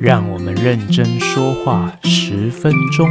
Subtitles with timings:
[0.00, 3.08] 让我们认真说话十分钟。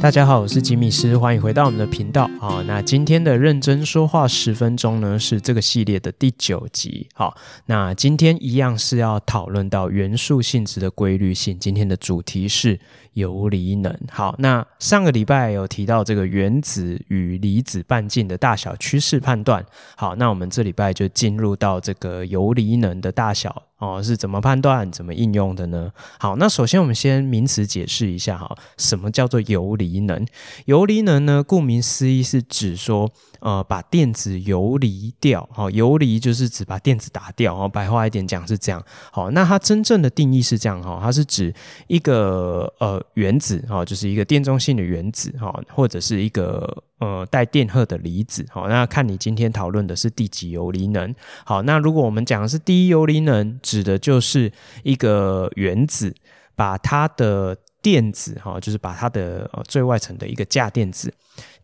[0.00, 2.30] 大家好，我是吉米斯，欢迎回到我们的频道。
[2.42, 7.06] 好，那今天的认真说话十分钟呢，是这个系列的第九集。
[7.14, 7.36] 好，
[7.66, 11.56] 那今天一样是要讨论到元素性质的规律性。
[11.56, 12.80] 今天的主题是
[13.12, 13.96] 游离能。
[14.10, 19.64] 好，那上个礼拜有提到这个原子与离子半径的大小趋势判断。
[19.94, 23.62] 好，那我们这礼拜就进入到这个游离能的大小。
[23.82, 25.90] 哦，是怎么判断、怎么应用的呢？
[26.20, 30.24] 好，那首先我们先名词解释一下哈，什么叫做游离能？
[30.66, 33.10] 游离能呢，顾名思义是指说，
[33.42, 35.46] 呃，把电子游离掉。
[35.52, 37.54] 好，游离就是指把电子打掉。
[37.54, 38.82] 哦，白话一点讲是这样。
[39.10, 41.52] 好，那它真正的定义是这样哈，它是指
[41.88, 46.82] 一个呃原子哈，就是一个电中性的原子哈，或者是一个。
[47.02, 51.12] 呃，带电荷的离子，好，那看你今天讨论的是第几游离能。
[51.44, 54.52] 好，那如果我们讲的是第一游离能，指的就是
[54.84, 56.14] 一个原子
[56.54, 61.12] 把它的电子，哈，就是把它的最外层的一个价电子。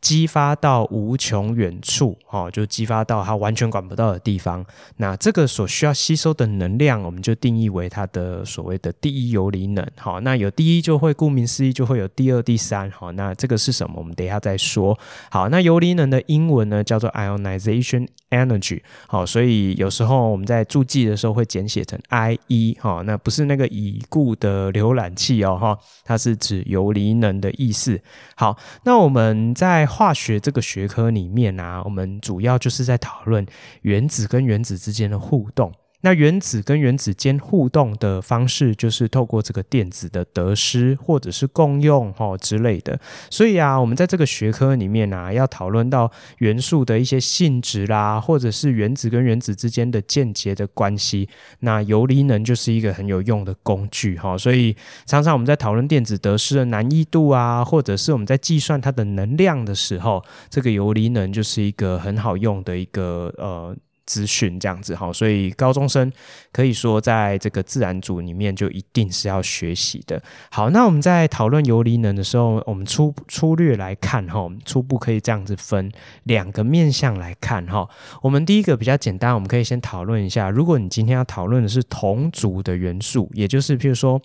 [0.00, 4.64] 激发到无穷远处，哦，就激发到它完全管不到的地方。
[4.96, 9.86] 那这个所需要吸收的能量，我们就定义为它的所谓的第一游离能。
[9.96, 12.90] 好，那有第一就会顾名思义就会有第二、第三。
[12.90, 13.94] 好，那这个是什么？
[13.98, 14.98] 我们等一下再说。
[15.30, 18.80] 好，那游离能的英文呢叫做 ionization energy。
[19.06, 22.76] 好，所以有时候我们在注记的时候会简写成 IE。
[22.80, 28.00] 哈，那不是那个已故的浏览器哦，哈，它是指游离能的意思。
[28.36, 33.44] 好，那我们在在化学这个学科里面啊，我们主要就是在讨论
[33.82, 35.70] 原子跟原子之间的互动。
[36.02, 43.00] 那原子跟原子间互动的方式，就是透过这个电子的得失或者是共用哦之类的。
[43.30, 51.28] 所以啊，我们在这个学科里面啊，要讨论到元素的一些性质啦，或者是原子跟原子之间的间接的关系，
[51.60, 54.38] 那游离能就是一个很有用的工具哈。
[54.38, 63.76] 所以常常我们在讨论电子得失的难易度啊，或者是我们在计算它的能量的时候，这个游离能就是一个很好用的一个呃。
[64.08, 66.10] 资讯这样子哈，所以高中生
[66.50, 70.20] 可以说在这个自然组里面就一定是要学习的。
[70.50, 75.92] 好，那我们在讨论游离能的时候，我们粗粗略来看哈，我们初步可以这样子分
[76.22, 77.86] 两个面向来看哈。
[78.22, 84.18] 我们第一个比较简单，我们可以先讨论一下，如果你今天要讨论的是同组的元素，也就是譬如说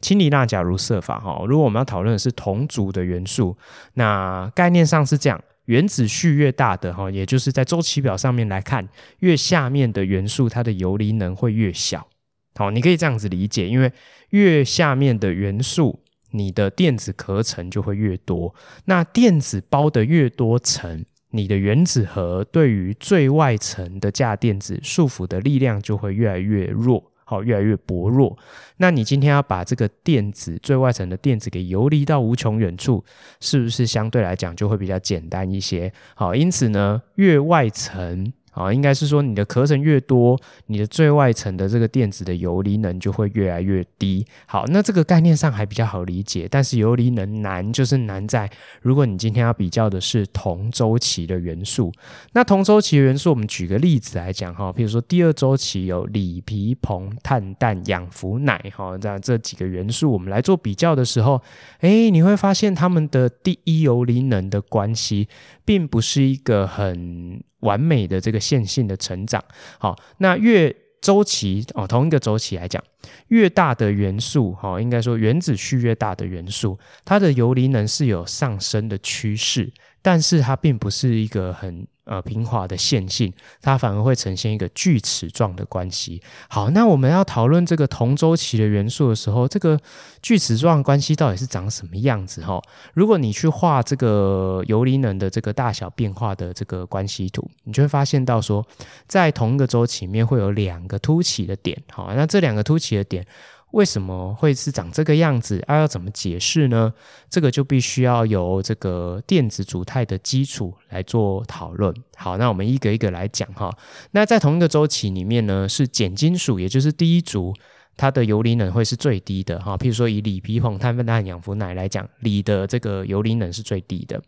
[0.00, 3.56] 氢锂钠钾銣銫鈈哈，如果我们要讨论的是同组的元素，
[3.94, 5.40] 那概念上是这样。
[5.66, 8.88] 原子序越大的哈，也就是在周期表上面来看，
[9.20, 12.08] 越下面的元素它的游离能会越小。
[12.54, 13.92] 好，你可以这样子理解，因为
[14.30, 18.54] 越下面的元素，你的电子壳层就会越多。
[18.84, 27.12] 那电子包的越多层，你的原子核对于最外层的价电子束缚的力量就会越来越弱。
[27.24, 28.36] 好，越来越薄弱。
[28.76, 33.04] 那你今天要把这个电子最外层的电子给游离到无穷远处，
[33.40, 35.92] 是不是相对来讲就会比较简单一些？
[36.14, 38.32] 好，因此呢，越外层。
[38.54, 44.24] 啊，应该是说你的壳层越多，你的最外层的这个电子的游离能就会越来越低。
[44.46, 48.50] 好，那这个概念上还比较好理解，但是游离能难就是难在，
[48.80, 51.92] 如果你今天要比较的是同周期的元素，
[52.32, 61.42] 那同周期的元素，我们举个例子来讲哈，比如说第二周期有锂、铍、硼、碳、氮、氧、氟、氖，哈，这样这几个元素我们来做比较的时候，
[61.80, 65.28] 诶，你会发现它们的第一游离能的关系，
[65.64, 69.42] 并不是一个很完美的这个线性的成长，
[69.78, 72.82] 好，那越周期哦，同一个周期来讲，
[73.28, 81.86] 越大的元素，哈，应该说原子序越大的元素，它的游离能是有上升的趋势，但是它并不是一个很。
[82.04, 83.32] 呃，平滑的线性，
[83.62, 86.20] 它反而会呈现一个锯齿状的关系。
[86.48, 89.80] 好，那我们要讨论这个同周期的元素的时候，这个
[90.20, 92.44] 锯齿状关系到底是长什么样子？
[92.44, 92.60] 哈，
[92.92, 98.62] 如果你去画这个游离能的这个大小变化的这个关系图，你就会发现到说，
[99.08, 101.82] 在同一个周期里面会有两个凸起的点。
[101.90, 103.26] 好，那这两个凸起的点。
[103.74, 105.60] 为什么会是长这个样子？
[105.66, 106.94] 啊，要怎么解释呢？
[107.28, 111.92] 这个就必须要由这个电子组态的基础来做讨论。
[112.16, 113.76] 好，那我们一个一个来讲哈。
[114.12, 117.52] 那在同一个周期里面呢，是碱金属，也就是第一族，
[117.96, 119.76] 它的游离能会是最低的哈。
[119.76, 124.22] 譬如说以锂、铍、硼、碳、氮、氧、氟、氖来讲，锂的这个游离能是最低的。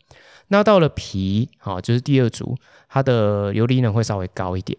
[0.49, 2.56] 那到了鈹，哈，就是第二族，
[2.88, 4.76] 它的游离能会稍微高一点。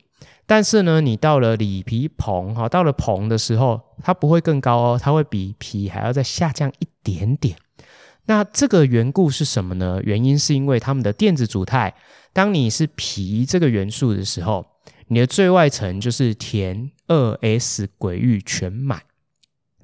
[0.48, 7.58] 但是呢，你到了里皮、硼，哈，到了硼的时候，它不会更高哦，它会比皮还要再下降一点点。
[8.28, 10.00] 那这个缘故是什么呢？
[10.04, 11.94] 原因是因为它们的电子组态，
[12.32, 14.66] 当你是皮这个元素的时候，
[15.08, 19.02] 你的最外层就是填二 s 轨域全满。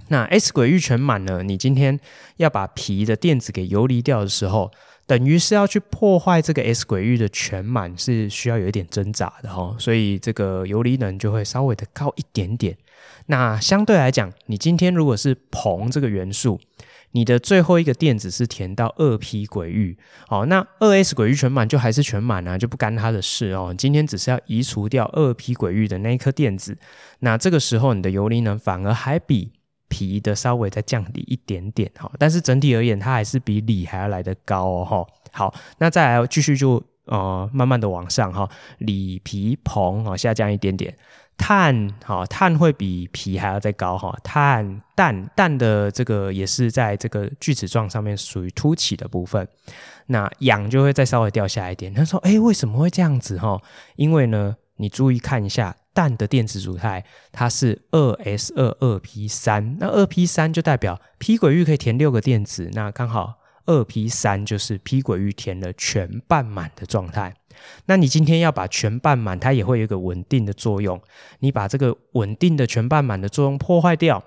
[0.07, 1.43] 那 s 轨域全满呢？
[1.43, 1.99] 你今天
[2.37, 4.71] 要把皮的电子给游离掉的时候，
[5.05, 9.75] 等于是要去破坏这个 s 轨域的全满，是需要有一点挣扎的哈。
[9.77, 12.77] 所以这个游离能就会稍微的高一点点。
[13.27, 16.59] 那相对来讲，你今天如果是硼这个元素，
[17.11, 19.97] 你的最后一个电子是填到二 p 轨域，
[20.27, 23.75] 好，那二 s 轨域全满就还是全满啊，就不干它的事哦。
[23.77, 26.77] 今天只是要移除掉二 p 轨域的那一颗电子，
[27.19, 29.51] 那这个时候你的游离能反而还比
[29.93, 35.07] 皮的稍微再降低一点点哈，但是整体而言，它还是比锂还要来得高哦。
[35.31, 38.49] 好，那再来继续就呃慢慢的往上哈，
[38.79, 40.97] 锂、鈹、硼啊下降一点点。
[41.37, 44.15] 碳哈，碳会比皮还要再高哈。
[44.23, 49.47] 碳、氮、氮的这个也是在这个锯齿状上面属于凸起的部分。
[50.07, 51.93] 那氧就会再稍微掉下来一点。
[51.93, 53.61] 他说：“哎，为什么会这样子哈？
[53.95, 59.77] 因为呢，你注意看一下氮的电子组态，它是二 s 二二 p 三。
[59.79, 63.35] 那二 p 三就代表 p 轨域可以填六个电子，那刚好
[63.65, 67.33] 二 p 三就是 p 轨域填了全半满的状态。”
[67.85, 70.99] 那你今天要把全半满，它也会有一个稳定的作用。
[71.39, 74.21] 你把这个稳定的全半满的作用破坏掉，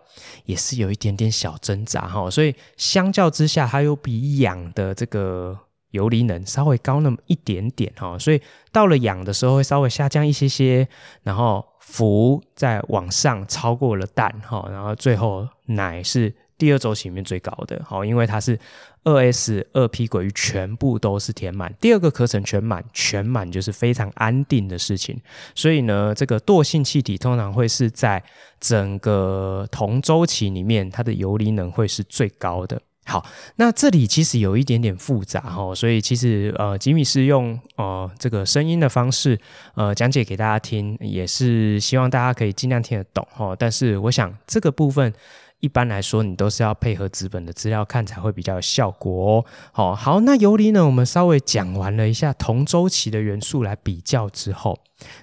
[0.44, 2.30] 也是有一点点小挣扎哈。
[2.30, 5.58] 所以相较之下，它又比氧的这个
[5.96, 8.18] 游离能稍微高那么一点点哈。
[8.18, 8.40] 所以
[8.70, 10.86] 到了氧的时候会稍微下降一些些，
[11.22, 16.32] 然后氟再往上超过了氮哈，然后最后氖是。
[16.58, 18.58] 第二周期里面最高的，好，因为它是
[19.04, 25.20] 二 s 二 p 轨域全部都是填满，第二个壳层全满，全满就是非常安定的事情。
[25.54, 28.24] 所以呢，这个惰性气体通常会是在
[28.58, 32.80] 整个同周期里面，它的游离能会是最高的。
[33.06, 33.24] 好，
[33.56, 39.38] 那这里其实有一点点复杂哈，所以其实呃，吉米是用呃这个声音的方式
[39.74, 43.56] 呃讲解给大家听，也是希望大家可以尽量听得懂哈。
[43.58, 45.12] 但是我想这个部分。
[45.60, 49.44] 一般来说，你都是要配合纸本的资料看才会比较有效果哦。
[49.72, 54.78] 好，好，那游离呢，我们稍微讲完了一下同周期的元素来比较之后，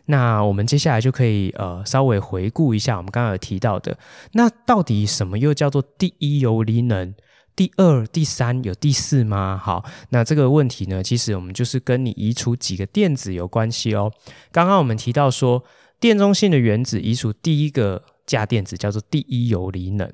[0.06, 3.96] 那我们接下来就可以呃稍微回顾一下我们刚刚有提到的，
[4.32, 7.14] 那到底什么又叫做第一游离能？
[7.56, 9.60] 第二、第三有第四吗？
[9.62, 14.12] 好，那这个问题呢，其实我们就是跟你移除几个电子有关系哦。
[14.52, 15.64] 刚刚我们提到说，
[16.00, 18.04] 电中性的原子移除第一个。
[18.26, 20.10] 价电子叫做第一游离能，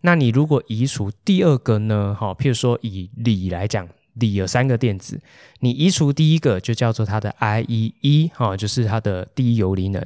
[0.00, 2.12] 那你如果移除第二个呢？
[2.18, 3.88] 哈，譬如说以锂来讲。
[4.14, 5.20] 锂有三个电子，
[5.60, 10.04] 你移除第一个就叫做它的 IE 一，哈，就是它的第一游离能。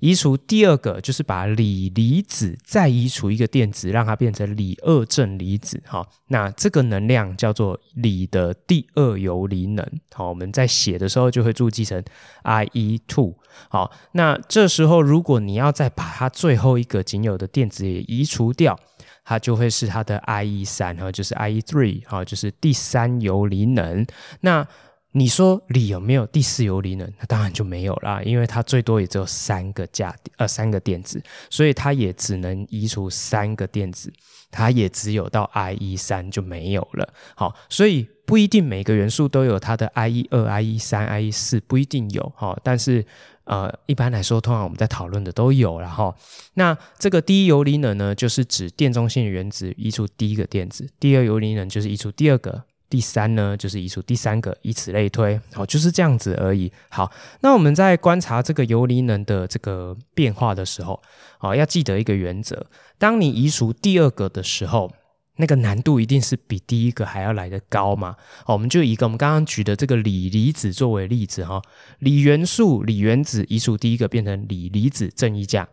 [0.00, 9.86] 移除第二个就是把锂离子再移除一个电子，让它变成锂二正离子，哈，那这个能量叫做锂的第二游离能。
[10.12, 12.02] 好，我们在写的时候就会注记成
[12.44, 13.34] IE two。
[13.68, 18.78] 好，那这时候如果你要再把它最后一个仅有的电子也移除掉。
[19.26, 24.06] 它就会是它的 IE 三哈，就是 IE three 哈，就是第三游离能。
[24.40, 24.64] 那
[25.10, 27.12] 你说锂有没有第四游离能？
[27.18, 31.20] 那当然就没有啦，因为它最多也只有三个价呃三个电子，
[31.50, 34.12] 所以它也只能移除三个电子，
[34.52, 37.12] 它也只有到 IE 三就没有了。
[37.34, 43.04] 好，所以不一定每个元素都有它的 IE 二、IE 三、IE 四，不一定有哈，但是。
[43.46, 46.14] 呃，一般来说，通常我们在讨论的都有了哈。
[46.54, 52.50] 那这个第一游离能呢，就是指电中性原子移除第一个电子；第二游离能就是移除第二个；
[52.90, 55.40] 第三呢就是移除第三个，以此类推。
[55.52, 56.72] 好，就是这样子而已。
[56.88, 57.10] 好，
[57.40, 61.00] 那我们在观察这个游离能的这个变化的时候，
[61.38, 62.66] 啊，要记得一个原则：
[62.98, 64.92] 当你移除第二个的时候。
[65.36, 68.16] 那个难度一定是比第一个还要来得高嘛？
[68.44, 71.60] 好，我们就以一个我们刚刚举的这个锂离子作为例子哈，
[71.98, 75.68] 锂元素、锂原子移除第一个变成锂离子正一价，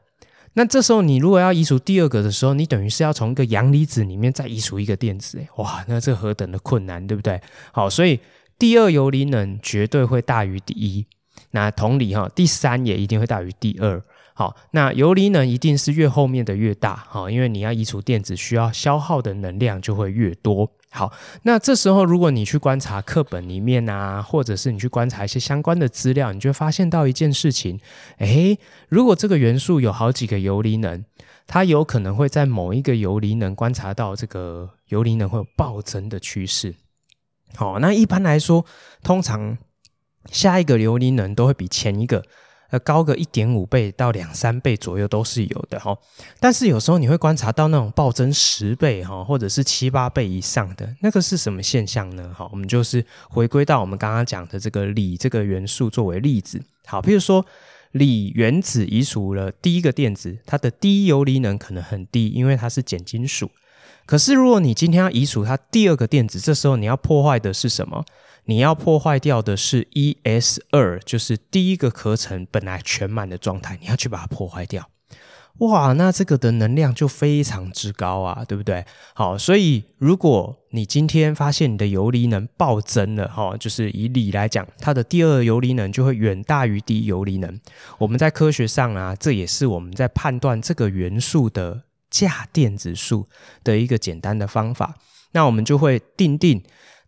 [0.53, 7.41] 那这时候你如果要移除第二个的时候，你等于是要从一个阳离子里面再移除一个电子，哇，那这何等的困难，对不对？
[7.71, 8.19] 好，所以
[8.59, 11.05] 第二游离能绝对会大于第一，
[11.51, 14.03] 那同理哈，第三也一定会大于第二。
[14.35, 20.71] 好，那游离能一定是越后面的越大，好，因为你要移除电子，需要消耗的能量就会越多。
[20.89, 21.13] 好，
[21.43, 27.79] 那这时候如果你去观察课本里面啊，或者是你去观察一些相关的资料，你就会发现到一件事情，
[28.17, 28.57] 诶，
[28.89, 31.05] 如果这个元素有好几个游离能，
[31.45, 36.73] 它有可能会在某一个游离能观察到这个游离能会有暴增的趋势。
[37.55, 38.65] 好，那一般来说，
[39.03, 39.59] 通常
[40.31, 42.23] 下一个游离能都会比前一个。
[42.79, 45.97] 高个一点五倍到两三倍左右都是有的哈。
[46.39, 52.31] 但是有时候你会观察到那种暴增十倍哈，或者是七八倍以上的那个是什么现象呢？
[52.35, 56.61] 好，我们就是回归到我们刚刚讲的这个锂这个元素作为例子。
[56.85, 57.45] 好，譬如说
[57.91, 63.51] 锂原子移除了第一个电子，它的第一游离能可能很低，因为它是碱金属。
[64.05, 68.03] 可是如果你今天要移除它第二个电子，这时候你要破坏的是什么？
[68.45, 74.89] 你要破坏掉的是 ES 二，就是第一个壳层本来全满的状态，你要去把它破坏掉。
[75.59, 78.83] 哇，那这个的能量就非常之高啊，对不对？
[79.13, 87.59] 好，所以如果你今天发现你的游离能暴增了，哈，就是以锂来讲，它的第二游离能就会远大于第一游离能。
[87.99, 93.29] 我们在科学上啊，这也是我们在判断这个元素的价电子数
[93.63, 94.95] 的一个简单的方法。
[95.33, 96.63] 那我们就会定定。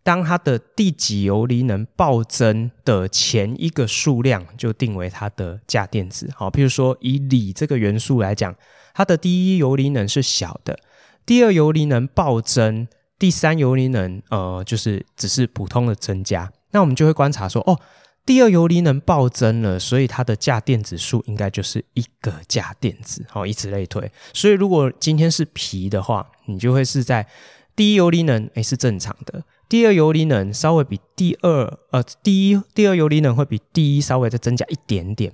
[0.06, 6.30] 当它的第几游离能暴增的前一个数量，就定为它的价电子。
[6.36, 8.54] 好，譬如说以锂这个元素来讲，
[8.94, 10.78] 它的第一游离能是小的，
[11.26, 12.86] 第二游离能暴增，
[13.18, 16.52] 第三游离能呃就是只是普通的增加。
[16.70, 17.76] 那我们就会观察说，哦，
[18.24, 23.26] 第二游离能暴增了，所以它的价电子数应该就是一个价电子。
[23.28, 24.08] 好，以此类推。
[24.32, 27.26] 所以如果今天是皮的话，你就会是在
[27.74, 29.42] 第一游离能诶是正常的。
[29.68, 35.32] 第二游离能稍微比第二呃第一第二游离能会比第一稍微再增加一点点，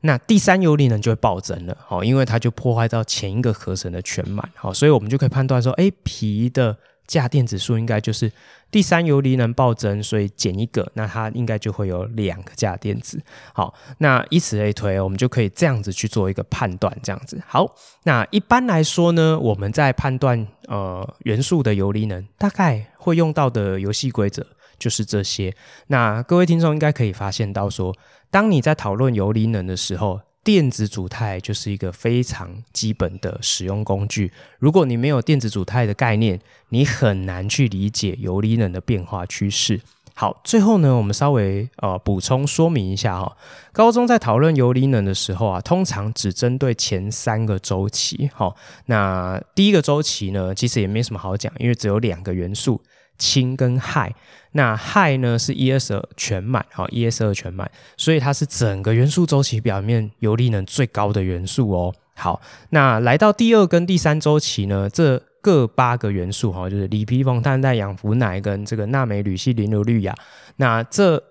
[0.00, 6.78] 那第三游离能就会暴增了，好，因为它就破坏到前一个壳层的全满，好，所以我们就可以判断说，哎，皮的。
[7.10, 8.30] 价电子数应该就是
[8.70, 13.20] 第三游离能暴增，所以减一个，那它应该就会有两个价电子。
[13.52, 16.96] 好，那以此类推，我们就可以这样子去做一个判断。
[17.02, 17.74] 这样子，好，
[18.04, 24.46] 那一般来说呢，我们在判断呃元素的游离能，大概会用到的游戏规则
[24.78, 25.52] 就是这些。
[25.88, 27.92] 那各位听众应该可以发现到说，
[28.30, 34.32] 当你在讨论游离能的时候，电子组态就是一个非常基本的使用工具。
[34.58, 39.80] 如果你没有电子组态的概念，你很难去理解游离能的变化趋势。
[40.14, 43.36] 好，最后呢，我们稍微呃补充说明一下哈。
[43.72, 48.28] 高中在讨论游离能的时候啊，通常只针对前三个周期。
[48.34, 48.54] 好，
[48.86, 52.82] 那第一个周期呢，其实也没什么好讲，因为只有两个元素。
[53.20, 54.10] 氢跟氦，
[54.52, 61.94] 那氦呢是 ES 二全满，好，ES 二全满，所以它是整个元素周期表面游离能最高的元素哦。
[62.16, 70.12] 好，那来到第二跟第三周期呢，这各八个元素哈，就是锂、铍、硼、碳、氮、氧、氟、氖跟这个钠、镁、铝、锡、磷、硫、氯、氩，
[70.56, 71.22] 那这。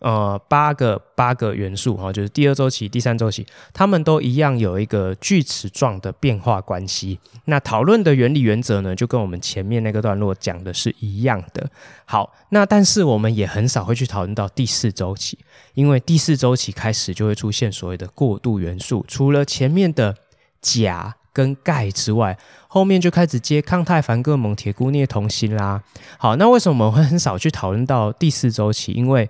[0.00, 7.18] 呃，八个八个元素哈，就是第二周期、第三周期，它们都一样有一个锯齿状的变化关系。
[7.44, 11.68] 那讨论的原理原则呢，就跟我们前面那个段落讲的是一样的。
[12.06, 15.38] 好，那但是我们也很少会去讨论到第四周期，
[15.74, 20.16] 因为第四周期开始就会出现所谓的过渡元素，除了前面的
[20.62, 25.82] 钾跟钙之外，后面就开始接抗钛、鈷、铬、锰、铁、钴、镍、铜、锌啦。
[26.18, 28.92] 好，那为什么我们会很少去讨论到第四周期？
[28.92, 29.28] 因为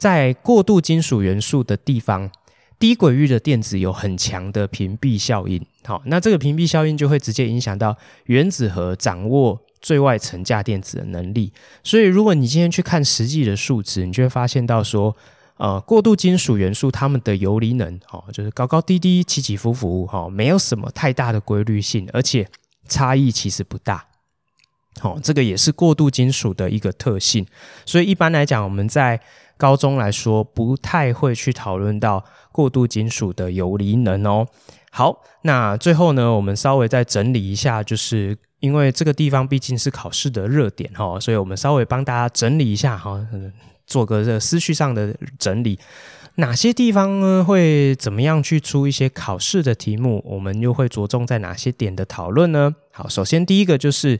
[0.00, 2.30] 在过渡金属元素的地方，
[2.78, 5.62] 低轨域的电子有很强的屏蔽效应。
[5.84, 11.52] 好，那这个屏蔽效应就会直接影响到原子核掌握最外层价电子的能力。
[11.84, 15.14] 所以，如果你今天去看实际的数值，你就会发现到说，
[15.58, 22.48] 呃，过渡金属元素它们的游离能，哦，就是高高低低、起起伏伏，哈，没有什么太大的规律性，而且
[22.88, 24.06] 差异其实不大。
[24.98, 27.46] 好，这个也是过渡金属的一个特性。
[27.84, 29.20] 所以，一般来讲，我们在
[29.60, 34.46] 高中来说，不太会去讨论到过渡金属的游离能哦。
[34.90, 43.20] 好，那最后呢，我们稍微再整理一下，就是因为这个地方毕竟是考试的热点哈，所以我们稍微帮大家整理一下哈，
[43.86, 45.78] 做个这个思绪上的整理。
[46.36, 50.22] 哪些地方呢会怎么样去出一些考试的题目？
[50.24, 52.74] 我们又会着重在哪些点的讨论呢？
[52.92, 54.18] 好，首先第一个就是。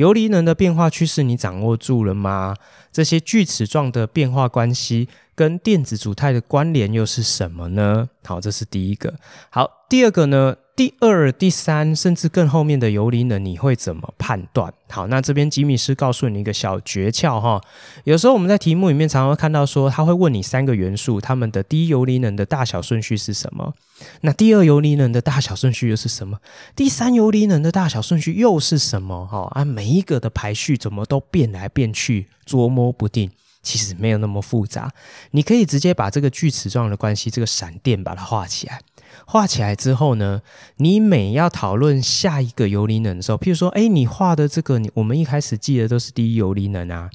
[0.00, 2.56] 游离能的变化趋势，你掌握住了吗？
[2.90, 8.08] 这些锯齿状的变化关系跟电子组态的关联又是什么呢？
[8.24, 9.14] 好，这是第一个。
[9.50, 10.56] 好，第二个呢？
[10.76, 14.72] 第二、第三，甚至更后面的游离能，你会怎么判断？
[14.88, 17.60] 好，那这边吉米斯告诉你一个小诀窍哈。
[18.04, 23.74] 有时候我们在题目里面常常会看到说，他会问你三个元素，它们的第一游离能的大小顺序是什么？
[24.22, 26.38] 那第二游离能的大小顺序又是什么？
[26.74, 29.26] 第三游离能的大小顺序又是什么？
[29.26, 33.30] 哈啊，每一个的排序怎么都变来变去，捉摸不定。
[33.62, 34.90] 其实没有那么复杂，
[35.32, 38.80] 你可以直接把这个锯齿状的关系，这个闪电把它画起来。
[39.26, 40.40] 画起来之后呢，
[40.76, 47.10] 你每要讨论下一个游离能的时候，譬如说，哎，你画的这个，你我们一开始记得都是第一游离能啊。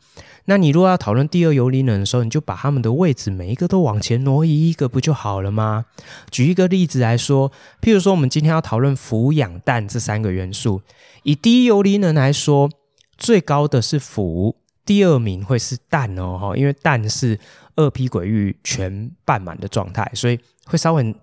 [0.47, 5.85] 那你如果要讨论第二游离能的时候，你就把它们的位置每一个都往前挪移一个，不就好了吗？
[6.29, 10.81] 举一个例子来说，譬如说我们今天要讨论氟、氧、氮这三个元素，
[11.23, 12.69] 以第一游离能来说，
[13.17, 17.39] 最高的是氟，第二名会是氮哦，哈，因为氮是
[17.75, 21.15] 二 p 轨域全半满的状态，所以会稍微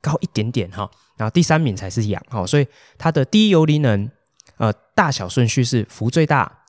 [0.00, 0.88] 高一点点哈。
[1.16, 2.66] 然后第三名才是氧，哈，所以
[2.98, 4.10] 它的第一游离能，
[4.58, 6.64] 呃，大小顺序是氟最大。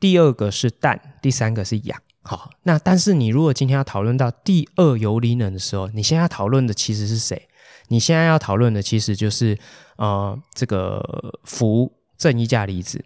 [0.00, 2.00] 第二个是氮，第三个是氧。
[2.22, 7.48] 好，那但是你如果今天要讨论到第二游离能的时候，你现在要讨论的其实是谁？
[7.88, 9.58] 你现在要讨论的其实就是
[9.96, 13.04] 呃这个氟正一价离子、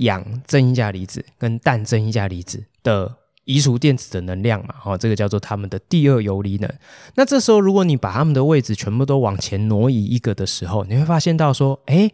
[0.00, 4.74] 氧正一价离子跟氮正一价离子的移除电子的能量嘛。
[4.78, 6.70] 好，这个叫做他们的第二游离能。
[7.14, 12.10] 那这时候如果你把他们的位置全部都往前挪移一个的时候，你会发现到说，哎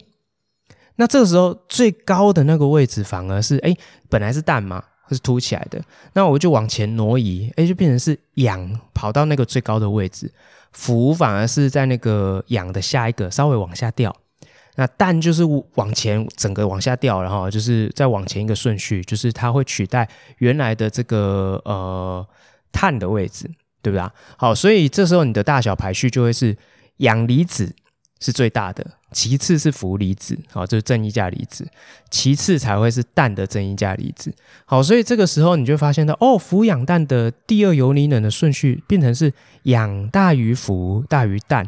[0.96, 3.76] 那这个时候最高的那个位置反而是哎，
[4.08, 5.78] 本来是氮嘛，它是凸起来的，
[6.14, 10.32] 那我就往前挪移，哎，就变成是氧跑到那个最高的位置，
[10.72, 14.16] 氟反而是在那个氧的下一个稍微往下掉，
[14.76, 15.42] 那氮就是
[15.74, 22.26] 往前整个往下掉，然后就是再往前一个顺序，就是它会取代原来的这个呃
[22.70, 23.50] 碳的位置，
[23.82, 24.08] 对不对？
[24.36, 26.56] 好，所以这时候你的大小排序就会是
[26.98, 27.74] 氧离子
[28.20, 28.86] 是最大的。
[29.12, 31.66] 其次是氟离子，好，就是正一价离子，
[32.10, 34.34] 其次才会是氮的正一价离子，
[34.66, 41.66] 好，所以这个时候你就发现到，哦，氟氧氮的第二游离能的顺序变成是氧大于氟大于氮，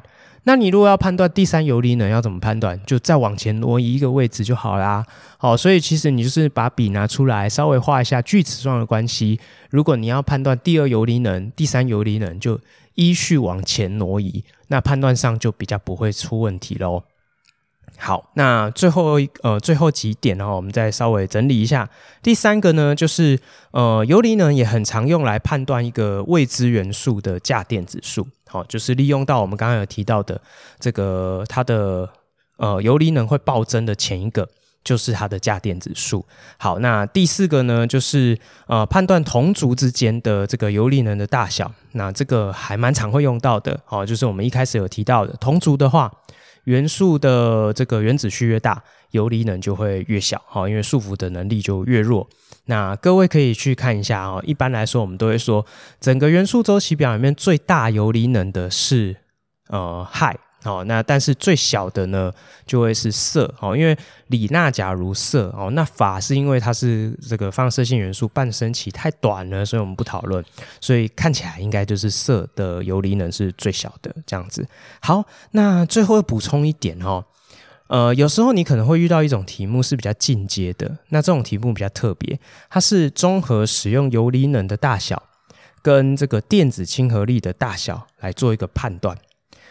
[0.49, 5.05] 那你如果要判断第三游离能要怎么判断，就再往前挪移一个位置就好啦，
[5.37, 9.39] 好，所以其实你就是把笔拿出来，稍微画一下锯齿状的关系，
[9.69, 12.59] 如果你要判断第二游离能、第三游离能，就
[12.95, 17.03] 依序往前挪移，那判断上就比较不会出问题喽。
[18.01, 21.89] 好，那最后一呃最后几点呢，我们再稍微整理一下。
[22.23, 23.39] 第三个呢，就是
[23.73, 28.27] 呃游离能也很常用来判断一个未知元素的价电子数。
[28.47, 30.41] 好，就是利用到我们刚刚有提到的
[30.79, 32.09] 这个它的
[32.57, 34.49] 呃游离能会暴增的前一个，
[34.85, 36.25] 就是它的价电子数。
[36.57, 38.39] 好，那第四个呢，就是
[38.69, 41.71] 呃判断同族之间的这个游离能的大小。
[41.93, 43.81] 那这个还蛮常会用到的。
[43.85, 46.11] 好，就是我们一开始有提到的同族的话。
[46.69, 52.29] 元素的这个原子序越大，游离能就会越小，哈，因为束缚的能力就越弱。
[52.67, 54.43] 那各位可以去看一下哦。
[54.47, 55.65] 一般来说，我们都会说，
[55.99, 59.17] 整个元素周期表里面最大游离能的是
[59.69, 60.37] 呃氦。
[60.69, 62.31] 哦，那但是最小的呢，
[62.67, 70.45] 就会是色哦，因为锂、钠、钾、銣、銫哦，那法是因为它是这个放射性元素，半生期太短了，所以我们不讨论。
[70.81, 74.67] 所以看起来应该就是色的游离能是最小的这样子。
[75.01, 77.25] 好，那最后补充一点哦，
[77.89, 85.23] 呃，有时候你可能会遇到一种题目是比较进阶的，那这种题目比较特别，它是综合使用游离能的大小
[85.81, 89.17] 跟这个电子亲和力的大小来做一个判断。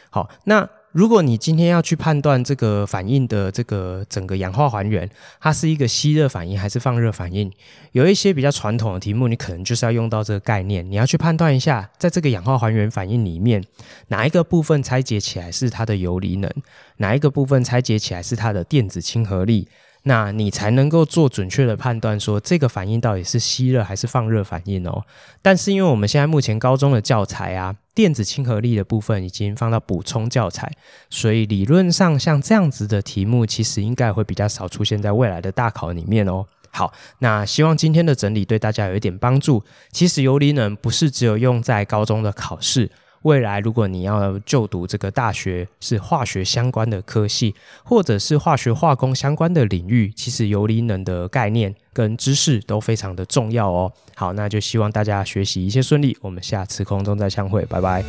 [0.09, 5.07] 好，那如果你今天要去判断这个反应的这个整个氧化还原，
[5.39, 7.51] 它是一个吸热反应还是放热反应，
[7.91, 13.63] 有一些比较传统的题目，你可能就是要用到这个概念，你要去判断一下，在这个氧化还原反应里面，
[14.07, 16.51] 哪一个部分拆解起来是它的游离能，
[16.95, 19.67] 哪一个部分拆解起来是它的电子亲和力。
[20.03, 25.03] 那你才能够做准确的判断，说这个反应到底是吸热还是放热反应哦。
[25.43, 30.71] 但是因为我们现在目前高中的教材啊，电子亲和力的部分已经放到补充教材，
[31.09, 36.45] 所以理论上像这样子的题目，其实应该会比较少出现在未来的大考里面哦。
[36.69, 39.63] 好，那希望今天的整理对大家有一点帮助。
[39.91, 42.91] 其实游离能不是只有用在高中的考试。
[43.23, 53.91] 未来，如果你要就读这个大学是化学相关的科系，或者是化学化工相关的领域，其实游离能的概念跟知识都非常的重要哦。
[54.15, 58.03] 好，那就希望大家学习一切顺利，我们下次空中再相会，拜拜。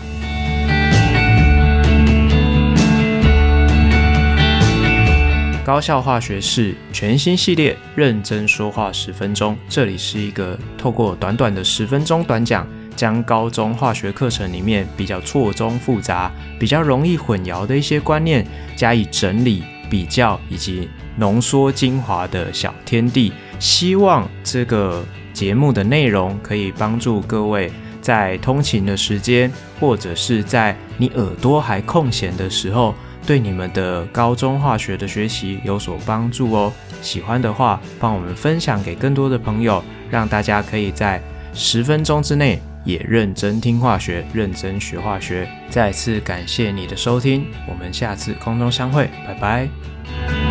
[5.64, 12.66] 高效化学式全新系列，认真说话十分钟，这里是一个透过短短的十分钟短讲。
[12.98, 32.92] 将高中化学课程里面比较错综复杂、比较容易混淆的一些观念加以整理、比较以及浓缩精华的小天地，希望这个节目的内容可以帮助各位在通勤的时间，或者是在你耳朵还空闲的时候，
[33.24, 36.72] 对你们的高中化学的学习有所帮助哦。
[37.00, 39.80] 喜欢的话，帮我们分享给更多的朋友，
[40.10, 41.22] 让大家可以在
[41.54, 42.60] 十分钟之内。
[42.84, 45.48] 也认真听化学，认真学化学。
[45.68, 50.47] 再次感谢你的收听，我们下次空中相会，拜拜。